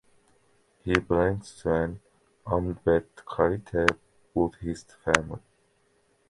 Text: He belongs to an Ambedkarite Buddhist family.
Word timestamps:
He 0.83 0.93
belongs 0.97 1.59
to 1.61 1.71
an 1.75 2.01
Ambedkarite 2.47 3.99
Buddhist 4.33 4.95
family. 5.05 5.41